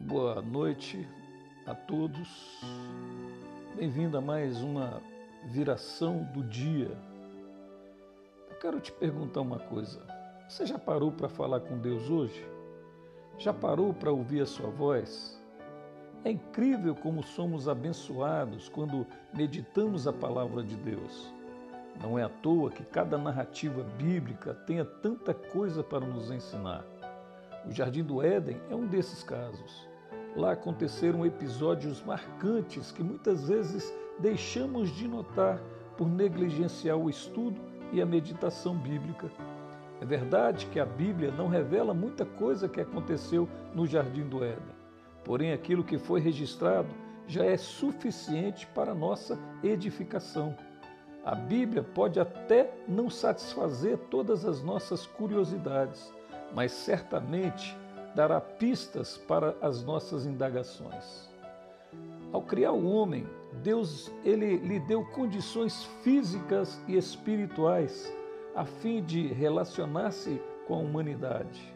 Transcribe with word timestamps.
Boa 0.00 0.40
noite 0.40 1.08
a 1.66 1.74
todos. 1.74 2.62
Bem-vindo 3.74 4.16
a 4.16 4.20
mais 4.20 4.62
uma 4.62 5.02
viração 5.46 6.22
do 6.32 6.44
dia. 6.44 6.96
Eu 8.48 8.56
quero 8.60 8.78
te 8.78 8.92
perguntar 8.92 9.40
uma 9.40 9.58
coisa. 9.58 10.00
Você 10.48 10.64
já 10.66 10.78
parou 10.78 11.10
para 11.10 11.28
falar 11.28 11.60
com 11.60 11.76
Deus 11.78 12.08
hoje? 12.08 12.46
Já 13.38 13.52
parou 13.52 13.92
para 13.92 14.12
ouvir 14.12 14.40
a 14.42 14.46
sua 14.46 14.70
voz? 14.70 15.36
É 16.24 16.30
incrível 16.30 16.94
como 16.94 17.20
somos 17.24 17.68
abençoados 17.68 18.68
quando 18.68 19.04
meditamos 19.34 20.06
a 20.06 20.12
palavra 20.12 20.62
de 20.62 20.76
Deus. 20.76 21.34
Não 22.00 22.16
é 22.16 22.22
à 22.22 22.28
toa 22.28 22.70
que 22.70 22.84
cada 22.84 23.18
narrativa 23.18 23.82
bíblica 23.82 24.54
tenha 24.54 24.84
tanta 24.84 25.34
coisa 25.34 25.82
para 25.82 26.06
nos 26.06 26.30
ensinar. 26.30 26.84
O 27.66 27.72
Jardim 27.72 28.02
do 28.02 28.22
Éden 28.22 28.60
é 28.70 28.74
um 28.74 28.86
desses 28.86 29.22
casos. 29.22 29.88
Lá 30.36 30.52
aconteceram 30.52 31.26
episódios 31.26 32.02
marcantes 32.02 32.92
que 32.92 33.02
muitas 33.02 33.48
vezes 33.48 33.92
deixamos 34.18 34.90
de 34.90 35.08
notar 35.08 35.60
por 35.96 36.08
negligenciar 36.08 36.96
o 36.96 37.10
estudo 37.10 37.60
e 37.92 38.00
a 38.00 38.06
meditação 38.06 38.76
bíblica. 38.76 39.30
É 40.00 40.04
verdade 40.04 40.66
que 40.66 40.78
a 40.78 40.86
Bíblia 40.86 41.32
não 41.32 41.48
revela 41.48 41.92
muita 41.92 42.24
coisa 42.24 42.68
que 42.68 42.80
aconteceu 42.80 43.48
no 43.74 43.86
Jardim 43.86 44.22
do 44.22 44.44
Éden, 44.44 44.76
porém 45.24 45.52
aquilo 45.52 45.82
que 45.82 45.98
foi 45.98 46.20
registrado 46.20 46.88
já 47.26 47.44
é 47.44 47.56
suficiente 47.56 48.66
para 48.68 48.94
nossa 48.94 49.38
edificação. 49.62 50.56
A 51.24 51.34
Bíblia 51.34 51.82
pode 51.82 52.20
até 52.20 52.72
não 52.86 53.10
satisfazer 53.10 53.98
todas 54.08 54.46
as 54.46 54.62
nossas 54.62 55.04
curiosidades, 55.04 56.12
mas 56.54 56.72
certamente 56.72 57.76
dará 58.14 58.40
pistas 58.40 59.16
para 59.16 59.54
as 59.60 59.84
nossas 59.84 60.26
indagações. 60.26 61.28
Ao 62.32 62.42
criar 62.42 62.72
o 62.72 62.90
homem, 62.90 63.26
Deus 63.62 64.10
ele 64.24 64.58
lhe 64.58 64.80
deu 64.80 65.04
condições 65.04 65.84
físicas 66.02 66.82
e 66.86 66.96
espirituais 66.96 68.12
a 68.54 68.64
fim 68.64 69.02
de 69.02 69.28
relacionar-se 69.28 70.40
com 70.66 70.74
a 70.74 70.78
humanidade. 70.78 71.72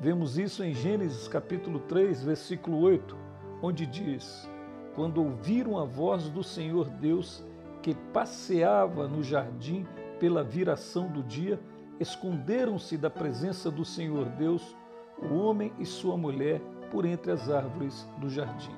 Vemos 0.00 0.38
isso 0.38 0.64
em 0.64 0.72
Gênesis 0.72 1.28
capítulo 1.28 1.80
3, 1.80 2.24
versículo 2.24 2.80
8, 2.80 3.16
onde 3.60 3.86
diz: 3.86 4.48
Quando 4.94 5.22
ouviram 5.22 5.78
a 5.78 5.84
voz 5.84 6.28
do 6.28 6.42
Senhor 6.42 6.88
Deus 6.88 7.44
que 7.82 7.94
passeava 8.12 9.06
no 9.06 9.22
jardim 9.22 9.86
pela 10.18 10.42
viração 10.42 11.08
do 11.08 11.22
dia, 11.22 11.58
esconderam-se 12.00 12.96
da 12.96 13.10
presença 13.10 13.70
do 13.70 13.84
Senhor 13.84 14.26
Deus 14.30 14.76
o 15.18 15.34
homem 15.34 15.72
e 15.78 15.86
sua 15.86 16.16
mulher 16.16 16.60
por 16.90 17.04
entre 17.04 17.32
as 17.32 17.48
árvores 17.48 18.06
do 18.18 18.28
jardim. 18.28 18.74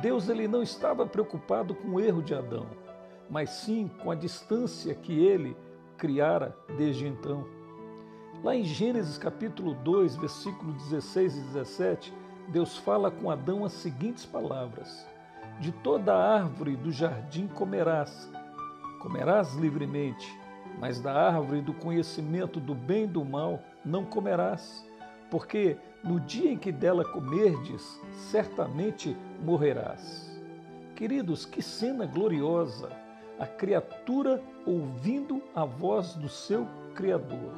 Deus 0.00 0.28
ele 0.28 0.48
não 0.48 0.62
estava 0.62 1.06
preocupado 1.06 1.74
com 1.74 1.88
o 1.90 2.00
erro 2.00 2.22
de 2.22 2.34
Adão, 2.34 2.66
mas 3.28 3.50
sim 3.50 3.90
com 4.02 4.10
a 4.10 4.14
distância 4.14 4.94
que 4.94 5.12
ele 5.12 5.56
criara 5.98 6.56
desde 6.76 7.06
então. 7.06 7.46
Lá 8.42 8.56
em 8.56 8.64
Gênesis 8.64 9.18
capítulo 9.18 9.74
2, 9.74 10.16
versículo 10.16 10.72
16 10.72 11.36
e 11.36 11.40
17, 11.40 12.14
Deus 12.48 12.76
fala 12.76 13.10
com 13.10 13.30
Adão 13.30 13.64
as 13.64 13.72
seguintes 13.72 14.26
palavras: 14.26 15.06
De 15.60 15.70
toda 15.70 16.14
árvore 16.14 16.74
do 16.74 16.90
jardim 16.90 17.46
comerás, 17.46 18.30
comerás 19.00 19.54
livremente, 19.54 20.41
mas 20.82 21.00
da 21.00 21.14
árvore 21.14 21.62
do 21.62 21.72
conhecimento 21.72 22.60
do 22.60 22.74
bem 22.74 23.04
e 23.04 23.06
do 23.06 23.24
mal 23.24 23.62
não 23.84 24.04
comerás 24.04 24.84
porque 25.32 25.78
no 26.04 26.20
dia 26.20 26.52
em 26.52 26.58
que 26.58 26.70
dela 26.70 27.06
comerdes, 27.06 27.98
certamente 28.12 29.16
morrerás. 29.42 30.30
Queridos, 30.94 31.46
que 31.46 31.62
cena 31.62 32.04
gloriosa! 32.04 32.90
A 33.40 33.46
criatura 33.46 34.42
ouvindo 34.66 35.42
a 35.54 35.64
voz 35.64 36.14
do 36.14 36.28
seu 36.28 36.68
Criador. 36.94 37.54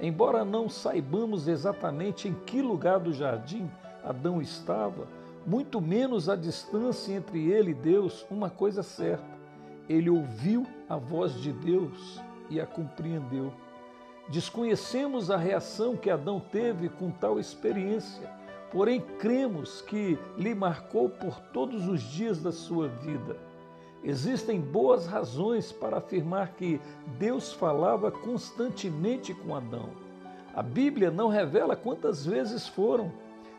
Embora 0.00 0.42
não 0.42 0.70
saibamos 0.70 1.48
exatamente 1.48 2.28
em 2.28 2.34
que 2.46 2.62
lugar 2.62 2.98
do 2.98 3.12
jardim 3.12 3.70
Adão 4.02 4.40
estava, 4.40 5.06
muito 5.46 5.82
menos 5.82 6.30
a 6.30 6.34
distância 6.34 7.12
entre 7.12 7.50
ele 7.50 7.72
e 7.72 7.74
Deus, 7.74 8.24
uma 8.30 8.48
coisa 8.48 8.82
certa: 8.82 9.36
ele 9.86 10.08
ouviu 10.08 10.66
a 10.88 10.96
voz 10.96 11.34
de 11.34 11.52
Deus 11.52 12.22
e 12.50 12.60
a 12.60 12.66
compreendeu. 12.66 13.52
Desconhecemos 14.28 15.30
a 15.30 15.36
reação 15.36 15.96
que 15.96 16.10
Adão 16.10 16.40
teve 16.40 16.88
com 16.88 17.10
tal 17.10 17.38
experiência, 17.38 18.28
porém 18.72 19.00
cremos 19.18 19.80
que 19.80 20.18
lhe 20.36 20.54
marcou 20.54 21.08
por 21.08 21.38
todos 21.52 21.86
os 21.88 22.02
dias 22.02 22.42
da 22.42 22.50
sua 22.50 22.88
vida. 22.88 23.36
Existem 24.02 24.60
boas 24.60 25.06
razões 25.06 25.72
para 25.72 25.98
afirmar 25.98 26.52
que 26.54 26.80
Deus 27.18 27.52
falava 27.52 28.10
constantemente 28.10 29.32
com 29.32 29.54
Adão. 29.54 29.90
A 30.54 30.62
Bíblia 30.62 31.10
não 31.10 31.28
revela 31.28 31.76
quantas 31.76 32.24
vezes 32.24 32.66
foram, 32.66 33.12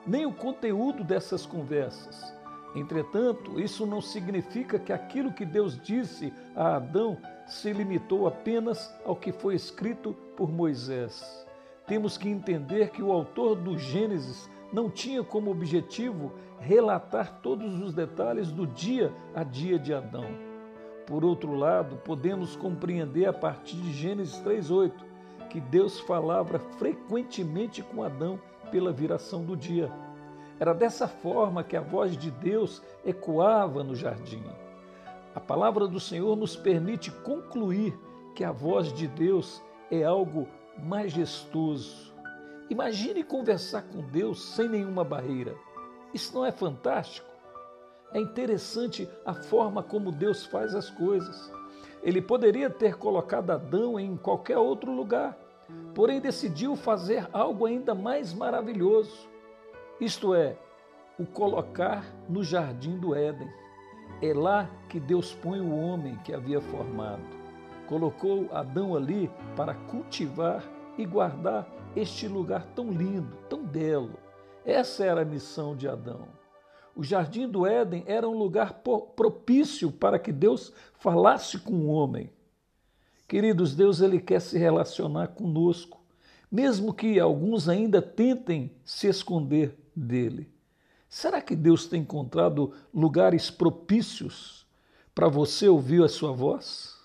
nem 0.05 0.25
o 0.25 0.33
conteúdo 0.33 1.03
dessas 1.03 1.45
conversas. 1.45 2.36
Entretanto, 2.75 3.59
isso 3.59 3.85
não 3.85 4.01
significa 4.01 4.77
que 4.77 4.93
aquilo 4.93 5.31
que 5.31 5.45
Deus 5.45 5.79
disse 5.81 6.33
a 6.55 6.75
Adão 6.75 7.17
se 7.45 7.71
limitou 7.71 8.27
apenas 8.27 8.93
ao 9.05 9.15
que 9.15 9.31
foi 9.31 9.55
escrito 9.55 10.13
por 10.35 10.51
Moisés. 10.51 11.45
Temos 11.87 12.17
que 12.17 12.27
entender 12.27 12.91
que 12.91 13.01
o 13.01 13.11
autor 13.11 13.55
do 13.55 13.77
Gênesis 13.77 14.49
não 14.71 14.89
tinha 14.89 15.23
como 15.23 15.49
objetivo 15.49 16.33
relatar 16.59 17.39
todos 17.41 17.81
os 17.81 17.93
detalhes 17.93 18.51
do 18.51 18.67
dia 18.67 19.13
a 19.33 19.43
dia 19.43 19.79
de 19.79 19.93
Adão. 19.93 20.25
Por 21.05 21.23
outro 21.23 21.53
lado, 21.53 21.95
podemos 22.03 22.55
compreender 22.55 23.25
a 23.27 23.33
partir 23.33 23.77
de 23.77 23.93
Gênesis 23.93 24.39
3:8 24.39 25.05
que 25.49 25.61
Deus 25.61 25.99
falava 26.01 26.59
frequentemente 26.59 27.81
com 27.81 28.03
Adão 28.03 28.37
pela 28.69 28.91
viração 28.91 29.45
do 29.45 29.55
dia. 29.55 29.89
Era 30.59 30.73
dessa 30.73 31.07
forma 31.07 31.63
que 31.63 31.77
a 31.77 31.81
voz 31.81 32.17
de 32.17 32.31
Deus 32.31 32.81
ecoava 33.05 33.83
no 33.83 33.95
jardim. 33.95 34.43
A 35.35 35.39
palavra 35.39 35.87
do 35.87 35.99
Senhor 35.99 36.35
nos 36.35 36.55
permite 36.55 37.11
concluir 37.11 37.97
que 38.33 38.43
a 38.43 38.51
voz 38.51 38.91
de 38.91 39.07
Deus 39.07 39.61
é 39.91 40.03
algo 40.03 40.47
majestoso. 40.79 42.11
Imagine 42.69 43.23
conversar 43.23 43.83
com 43.83 44.01
Deus 44.01 44.55
sem 44.55 44.67
nenhuma 44.67 45.03
barreira. 45.03 45.55
Isso 46.13 46.35
não 46.35 46.45
é 46.45 46.51
fantástico? 46.51 47.27
É 48.11 48.19
interessante 48.19 49.07
a 49.25 49.33
forma 49.33 49.83
como 49.83 50.11
Deus 50.11 50.45
faz 50.45 50.73
as 50.73 50.89
coisas. 50.89 51.51
Ele 52.01 52.21
poderia 52.21 52.69
ter 52.69 52.97
colocado 52.97 53.51
Adão 53.51 53.99
em 53.99 54.17
qualquer 54.17 54.57
outro 54.57 54.91
lugar, 54.91 55.37
porém 55.93 56.19
decidiu 56.19 56.75
fazer 56.75 57.27
algo 57.31 57.65
ainda 57.65 57.93
mais 57.93 58.33
maravilhoso. 58.33 59.27
Isto 59.99 60.35
é, 60.35 60.55
o 61.17 61.25
colocar 61.25 62.05
no 62.29 62.43
jardim 62.43 62.97
do 62.97 63.15
Éden. 63.15 63.51
É 64.21 64.33
lá 64.33 64.69
que 64.87 64.99
Deus 64.99 65.33
põe 65.33 65.59
o 65.59 65.75
homem 65.75 66.15
que 66.23 66.33
havia 66.33 66.61
formado. 66.61 67.23
Colocou 67.87 68.47
Adão 68.51 68.95
ali 68.95 69.31
para 69.55 69.73
cultivar 69.73 70.63
e 70.97 71.05
guardar 71.05 71.67
este 71.95 72.27
lugar 72.27 72.65
tão 72.75 72.91
lindo, 72.91 73.35
tão 73.49 73.63
belo. 73.63 74.19
Essa 74.63 75.03
era 75.03 75.21
a 75.21 75.25
missão 75.25 75.75
de 75.75 75.87
Adão. 75.87 76.27
O 76.95 77.03
jardim 77.03 77.47
do 77.47 77.65
Éden 77.65 78.03
era 78.05 78.27
um 78.27 78.37
lugar 78.37 78.81
propício 79.15 79.91
para 79.91 80.19
que 80.19 80.31
Deus 80.31 80.73
falasse 80.93 81.59
com 81.59 81.73
o 81.73 81.87
homem. 81.87 82.31
Queridos, 83.27 83.75
Deus 83.75 83.99
ele 84.01 84.19
quer 84.19 84.41
se 84.41 84.57
relacionar 84.57 85.29
conosco, 85.29 85.99
mesmo 86.51 86.93
que 86.93 87.19
alguns 87.19 87.67
ainda 87.67 88.01
tentem 88.01 88.71
se 88.83 89.07
esconder 89.07 89.77
dele. 89.95 90.49
Será 91.09 91.41
que 91.41 91.55
Deus 91.55 91.87
tem 91.87 92.01
encontrado 92.01 92.73
lugares 92.93 93.49
propícios 93.49 94.65
para 95.13 95.27
você 95.27 95.67
ouvir 95.67 96.03
a 96.03 96.09
sua 96.09 96.31
voz? 96.31 96.97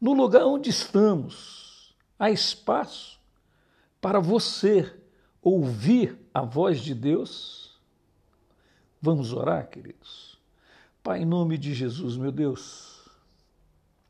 No 0.00 0.12
lugar 0.12 0.44
onde 0.44 0.70
estamos, 0.70 1.94
há 2.18 2.30
espaço 2.30 3.18
para 4.00 4.20
você 4.20 4.94
ouvir 5.42 6.18
a 6.32 6.42
voz 6.42 6.80
de 6.80 6.94
Deus? 6.94 7.78
Vamos 9.00 9.32
orar, 9.32 9.68
queridos? 9.68 10.38
Pai, 11.02 11.22
em 11.22 11.26
nome 11.26 11.56
de 11.56 11.72
Jesus, 11.74 12.16
meu 12.16 12.32
Deus, 12.32 13.08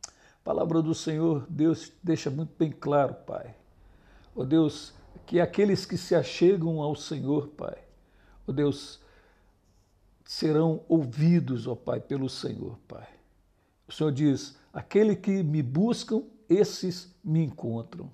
a 0.07 0.45
palavra 0.45 0.81
do 0.81 0.95
Senhor, 0.95 1.47
Deus 1.49 1.93
deixa 2.03 2.31
muito 2.31 2.53
bem 2.59 2.71
claro, 2.71 3.15
Pai. 3.15 3.55
Ó 4.39 4.43
oh, 4.43 4.45
Deus, 4.45 4.95
que 5.27 5.41
aqueles 5.41 5.85
que 5.85 5.97
se 5.99 6.15
achegam 6.15 6.81
ao 6.81 6.95
Senhor, 6.95 7.49
Pai, 7.49 7.77
ó 8.47 8.53
Deus, 8.53 9.01
serão 10.25 10.85
ouvidos, 10.89 11.67
ó 11.67 11.75
Pai, 11.75 11.99
pelo 11.99 12.29
Senhor, 12.29 12.79
Pai. 12.87 13.09
O 13.89 13.93
Senhor 13.93 14.13
diz: 14.13 14.57
aquele 14.73 15.17
que 15.17 15.43
me 15.43 15.61
buscam, 15.61 16.23
esses 16.49 17.13
me 17.25 17.43
encontram. 17.43 18.09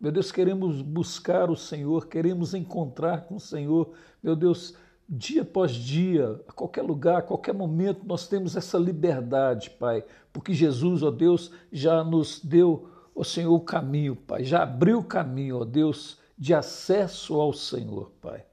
Meu 0.00 0.10
Deus, 0.10 0.32
queremos 0.32 0.80
buscar 0.80 1.50
o 1.50 1.56
Senhor, 1.56 2.06
queremos 2.06 2.54
encontrar 2.54 3.26
com 3.26 3.36
o 3.36 3.40
Senhor. 3.40 3.92
Meu 4.22 4.34
Deus, 4.34 4.74
dia 5.06 5.42
após 5.42 5.72
dia, 5.72 6.40
a 6.48 6.52
qualquer 6.52 6.82
lugar, 6.82 7.18
a 7.18 7.22
qualquer 7.22 7.52
momento, 7.52 8.06
nós 8.06 8.26
temos 8.26 8.56
essa 8.56 8.78
liberdade, 8.78 9.68
Pai, 9.68 10.02
porque 10.32 10.54
Jesus, 10.54 11.02
ó 11.02 11.10
Deus, 11.10 11.52
já 11.70 12.02
nos 12.02 12.40
deu, 12.42 12.88
ó 13.18 13.24
Senhor, 13.24 13.52
o 13.52 13.60
caminho, 13.60 14.14
Pai, 14.14 14.44
já 14.44 14.62
abriu 14.62 15.00
o 15.00 15.04
caminho, 15.04 15.58
ó 15.58 15.64
Deus, 15.64 16.18
de 16.38 16.54
acesso 16.54 17.34
ao 17.34 17.52
Senhor, 17.52 18.12
Pai, 18.22 18.44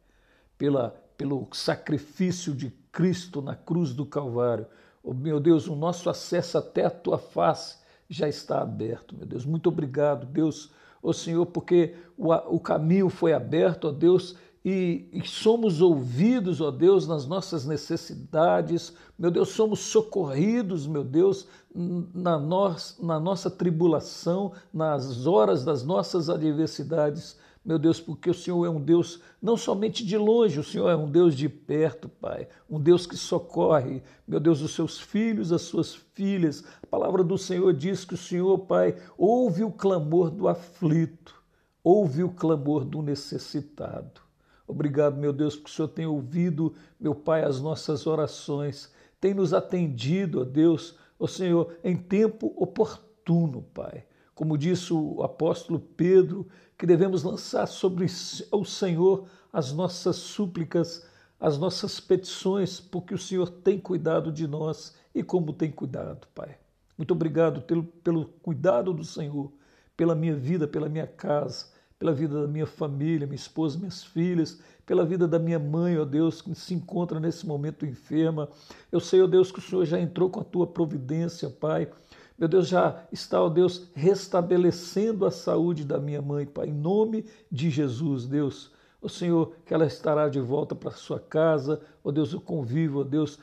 pela, 0.58 0.90
pelo 1.16 1.48
sacrifício 1.54 2.52
de 2.52 2.72
Cristo 2.92 3.44
na 3.44 3.56
cruz 3.56 3.94
do 3.94 4.08
Calvário. 4.08 4.66
Ó 5.04 5.14
meu 5.14 5.40
Deus, 5.40 5.68
o 5.68 5.76
nosso 5.76 6.10
acesso 6.10 6.58
até 6.58 6.84
a 6.84 6.90
tua 6.90 7.20
face 7.20 7.78
já 8.10 8.28
está 8.28 8.60
aberto, 8.60 9.16
meu 9.16 9.28
Deus. 9.28 9.46
Muito 9.46 9.70
obrigado, 9.70 10.26
Deus, 10.26 10.72
ó 11.04 11.14
Senhor, 11.14 11.46
porque 11.46 11.94
o, 12.18 12.34
o 12.34 12.60
caminho 12.60 13.08
foi 13.08 13.34
aberto, 13.34 13.90
ó 13.90 13.92
Deus, 13.92 14.36
e, 14.68 15.08
e, 15.14 15.28
somos 15.28 15.80
ouvidos, 15.80 16.60
ó 16.60 16.72
Deus, 16.72 17.08
nas 17.08 17.28
nossas 17.28 17.68
necessidades, 17.68 18.92
meu 19.16 19.30
Deus, 19.30 19.50
somos 19.50 19.80
socorridos, 19.80 20.88
meu 20.88 21.04
Deus, 21.04 21.48
na, 21.72 22.40
nós, 22.40 22.98
na 23.00 23.20
nossa 23.20 23.48
tribulação, 23.52 24.54
nas 24.74 25.28
horas 25.28 25.64
das 25.64 25.84
nossas 25.84 26.32
adversidades, 26.32 27.38
meu 27.64 27.78
Deus, 27.78 28.02
porque 28.02 28.28
o 28.28 28.34
Senhor 28.34 28.66
é 28.66 28.70
um 28.70 28.82
Deus 28.82 29.22
não 29.40 29.56
somente 29.56 30.04
de 30.04 30.18
longe, 30.18 30.60
o 30.60 30.64
Senhor 30.64 30.90
é 30.90 30.96
um 30.96 31.12
Deus 31.12 31.36
de 31.36 31.48
perto, 31.48 32.10
Pai, 32.10 32.48
um 32.68 32.80
Deus 32.80 33.06
que 33.06 33.16
socorre, 33.16 34.02
meu 34.28 34.40
Deus, 34.40 34.62
os 34.62 34.74
seus 34.74 35.00
filhos, 35.00 35.52
as 35.52 35.62
suas 35.62 35.94
filhas. 35.94 36.64
A 36.82 36.88
palavra 36.88 37.24
do 37.24 37.38
Senhor 37.38 37.72
diz 37.72 38.04
que 38.04 38.16
o 38.16 38.18
Senhor, 38.18 38.58
Pai, 38.60 38.96
ouve 39.16 39.64
o 39.64 39.72
clamor 39.72 40.32
do 40.32 40.48
aflito, 40.48 41.36
ouve 41.84 42.24
o 42.24 42.32
clamor 42.32 42.84
do 42.84 43.04
necessitado. 43.04 44.25
Obrigado, 44.68 45.18
meu 45.18 45.32
Deus, 45.32 45.56
porque 45.56 45.72
o 45.72 45.74
Senhor 45.74 45.88
tem 45.90 46.06
ouvido, 46.06 46.74
meu 47.00 47.14
Pai, 47.14 47.44
as 47.44 47.62
nossas 47.62 48.08
orações, 48.08 48.92
tem 49.22 49.34
nos 49.34 49.54
atendido, 49.54 50.42
ó 50.42 50.44
Deus, 50.44 50.98
ó 51.20 51.28
Senhor, 51.28 51.76
em 51.84 51.96
tempo 51.96 52.52
oportuno, 52.58 53.62
Pai. 53.74 54.06
Como 54.34 54.58
disse 54.58 54.92
o 54.92 55.22
apóstolo 55.24 55.80
Pedro, 55.80 56.48
que 56.78 56.86
devemos 56.86 57.24
lançar 57.24 57.68
sobre 57.68 58.06
o 58.52 58.66
Senhor 58.66 59.28
as 59.54 59.72
nossas 59.72 60.18
súplicas, 60.18 61.08
as 61.40 61.58
nossas 61.58 62.00
petições, 62.00 62.80
porque 62.80 63.14
o 63.14 63.20
Senhor 63.20 63.50
tem 63.50 63.80
cuidado 63.80 64.32
de 64.32 64.48
nós 64.48 64.96
e 65.14 65.24
como 65.24 65.54
tem 65.54 65.72
cuidado, 65.72 66.28
Pai. 66.34 66.58
Muito 66.98 67.14
obrigado 67.14 67.62
pelo, 67.62 67.84
pelo 67.84 68.26
cuidado 68.42 68.94
do 68.94 69.04
Senhor, 69.04 69.52
pela 69.96 70.16
minha 70.16 70.36
vida, 70.36 70.68
pela 70.68 70.90
minha 70.90 71.08
casa 71.08 71.75
pela 72.06 72.14
vida 72.14 72.42
da 72.42 72.48
minha 72.48 72.68
família, 72.68 73.26
minha 73.26 73.36
esposa, 73.36 73.80
minhas 73.80 74.04
filhas, 74.04 74.60
pela 74.86 75.04
vida 75.04 75.28
da 75.28 75.40
minha 75.40 75.58
mãe, 75.58 75.98
ó 75.98 76.06
Deus, 76.06 76.40
que 76.40 76.54
se 76.54 76.76
encontra 76.76 77.20
nesse 77.20 77.48
momento 77.48 77.84
enferma. 77.84 78.48
Eu 78.92 79.00
sei, 79.00 79.24
ó 79.24 79.28
Deus, 79.28 79.52
que 79.52 79.58
o 79.58 79.62
Senhor 79.62 79.84
já 79.86 80.00
entrou 80.00 80.30
com 80.30 80.40
a 80.40 80.44
tua 80.44 80.68
providência, 80.68 81.50
Pai. 81.50 81.90
Meu 82.38 82.48
Deus, 82.48 82.68
já 82.68 83.04
está, 83.12 83.42
ó 83.42 83.50
Deus, 83.50 83.88
restabelecendo 83.96 85.26
a 85.26 85.32
saúde 85.32 85.84
da 85.84 85.98
minha 85.98 86.22
mãe, 86.22 86.46
Pai, 86.46 86.68
em 86.68 86.74
nome 86.74 87.26
de 87.52 87.72
Jesus, 87.72 88.28
Deus. 88.28 88.72
Ó 89.02 89.08
Senhor, 89.08 89.54
que 89.66 89.74
ela 89.74 89.88
estará 89.88 90.30
de 90.30 90.40
volta 90.40 90.76
para 90.76 90.92
sua 90.92 91.20
casa, 91.20 91.82
ó 92.04 92.12
Deus, 92.12 92.36
o 92.36 92.40
convívio, 92.40 93.00
ó 93.00 93.04
Deus, 93.04 93.40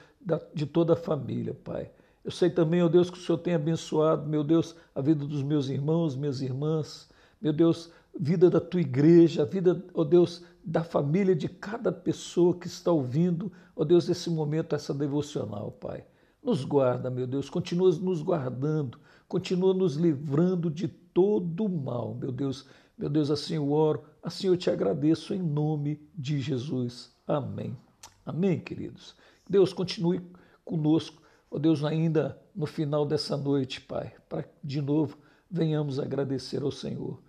de 0.54 0.66
toda 0.66 0.92
a 0.92 0.96
família, 0.96 1.56
Pai. 1.64 1.90
Eu 2.24 2.30
sei 2.30 2.48
também, 2.48 2.80
ó 2.80 2.88
Deus, 2.88 3.10
que 3.10 3.18
o 3.18 3.20
Senhor 3.20 3.38
tem 3.38 3.54
abençoado, 3.54 4.28
meu 4.28 4.44
Deus, 4.44 4.76
a 4.94 5.00
vida 5.00 5.26
dos 5.26 5.42
meus 5.42 5.68
irmãos, 5.68 6.14
minhas 6.14 6.40
irmãs. 6.40 7.10
Meu 7.42 7.52
Deus, 7.52 7.90
vida 8.18 8.50
da 8.50 8.60
tua 8.60 8.80
igreja, 8.80 9.42
a 9.42 9.44
vida, 9.44 9.84
ó 9.94 10.02
oh 10.02 10.04
Deus, 10.04 10.44
da 10.64 10.84
família 10.84 11.34
de 11.34 11.48
cada 11.48 11.90
pessoa 11.90 12.56
que 12.56 12.66
está 12.66 12.92
ouvindo, 12.92 13.50
ó 13.74 13.82
oh 13.82 13.84
Deus, 13.84 14.08
esse 14.08 14.30
momento, 14.30 14.74
essa 14.74 14.92
devocional, 14.92 15.72
Pai. 15.72 16.04
Nos 16.42 16.64
guarda, 16.64 17.10
meu 17.10 17.26
Deus, 17.26 17.48
continua 17.48 17.90
nos 17.96 18.20
guardando, 18.20 18.98
continua 19.28 19.72
nos 19.72 19.94
livrando 19.96 20.70
de 20.70 20.88
todo 20.88 21.64
o 21.64 21.68
mal, 21.68 22.14
meu 22.14 22.32
Deus. 22.32 22.66
Meu 22.98 23.08
Deus, 23.08 23.30
assim 23.30 23.54
eu 23.54 23.72
oro, 23.72 24.04
assim 24.22 24.48
eu 24.48 24.56
te 24.56 24.70
agradeço 24.70 25.32
em 25.34 25.42
nome 25.42 26.00
de 26.14 26.40
Jesus. 26.40 27.10
Amém. 27.26 27.76
Amém, 28.24 28.60
queridos. 28.60 29.16
Deus 29.48 29.72
continue 29.72 30.20
conosco, 30.64 31.22
ó 31.50 31.58
Deus, 31.58 31.84
ainda 31.84 32.40
no 32.54 32.66
final 32.66 33.06
dessa 33.06 33.36
noite, 33.36 33.80
Pai, 33.80 34.12
para 34.28 34.44
de 34.62 34.80
novo 34.80 35.16
venhamos 35.50 35.98
agradecer 35.98 36.62
ao 36.62 36.70
Senhor 36.70 37.20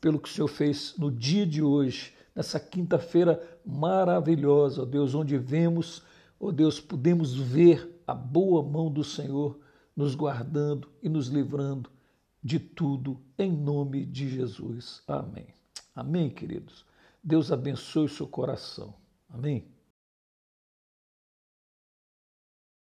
pelo 0.00 0.18
que 0.18 0.28
o 0.28 0.32
Senhor 0.32 0.48
fez 0.48 0.94
no 0.96 1.10
dia 1.10 1.46
de 1.46 1.62
hoje, 1.62 2.14
nessa 2.34 2.60
quinta-feira 2.60 3.42
maravilhosa, 3.64 4.82
ó 4.82 4.84
Deus, 4.84 5.14
onde 5.14 5.36
vemos, 5.36 6.02
ó 6.38 6.50
Deus, 6.52 6.80
podemos 6.80 7.34
ver 7.34 8.00
a 8.06 8.14
boa 8.14 8.62
mão 8.62 8.90
do 8.90 9.02
Senhor 9.02 9.58
nos 9.94 10.14
guardando 10.14 10.88
e 11.02 11.08
nos 11.08 11.28
livrando 11.28 11.90
de 12.42 12.58
tudo, 12.58 13.20
em 13.36 13.50
nome 13.50 14.06
de 14.06 14.28
Jesus. 14.28 15.02
Amém. 15.06 15.48
Amém, 15.94 16.30
queridos. 16.30 16.86
Deus 17.22 17.50
abençoe 17.50 18.04
o 18.04 18.08
seu 18.08 18.26
coração. 18.26 18.94
Amém. 19.28 19.77